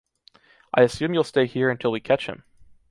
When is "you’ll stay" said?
1.13-1.45